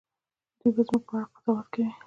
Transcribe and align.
دوی 0.59 0.71
به 0.75 0.81
زموږ 0.87 1.03
په 1.07 1.13
اړه 1.17 1.27
قضاوت 1.33 1.67
کوي. 1.73 1.89